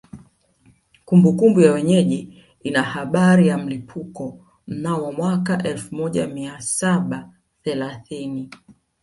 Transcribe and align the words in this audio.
Kumbukumbu 1.05 1.61
ya 1.61 1.71
wenyeji 1.71 2.43
ina 2.63 2.83
habari 2.83 3.47
ya 3.47 3.57
mlipuko 3.57 4.45
mnamo 4.67 5.11
mwaka 5.11 5.63
elfu 5.63 5.95
moja 5.95 6.27
mia 6.27 6.61
saba 6.61 7.33
thelathini 7.63 8.49